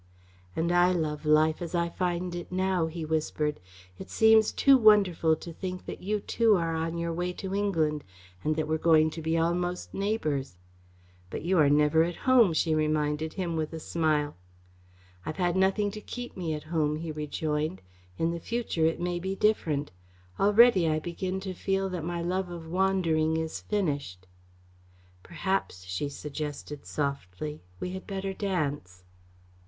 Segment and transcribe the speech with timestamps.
[0.55, 3.59] "And I love life as I find it now," he whispered.
[3.99, 8.03] "It seems too wonderful to think that you too are on your way to England,
[8.43, 10.57] and that we're going to be almost neighbours."
[11.29, 14.35] "But you are never at home," she reminded him, with a smile.
[15.23, 17.79] "I've had nothing to keep me at home," he rejoined.
[18.17, 19.91] "In the future it may be different.
[20.39, 24.25] Already I begin to feel that my love of wandering is finished."
[25.21, 29.03] "Perhaps," she suggested softly, "we had better dance."